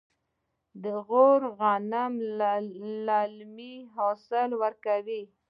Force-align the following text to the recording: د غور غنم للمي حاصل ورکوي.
د 0.83 0.85
غور 1.07 1.41
غنم 1.59 2.13
للمي 3.05 3.75
حاصل 3.93 4.49
ورکوي. 4.61 5.23